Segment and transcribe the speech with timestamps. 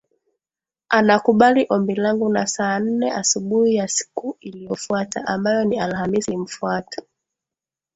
[0.89, 7.01] anakubali ombi langu na saa nne asubuhi ya siku iliyofuata ambayo ni Alhamisi nilimfuata